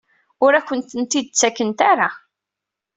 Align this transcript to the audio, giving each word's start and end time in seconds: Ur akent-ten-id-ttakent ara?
Ur 0.45 0.53
akent-ten-id-ttakent 0.59 1.79
ara? 1.91 2.09